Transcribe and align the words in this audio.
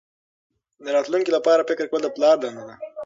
د 0.83 0.85
راتلونکي 0.95 1.31
لپاره 1.37 1.67
فکر 1.69 1.85
کول 1.91 2.01
د 2.03 2.09
پلار 2.15 2.35
دنده 2.39 2.63
ده. 2.67 2.75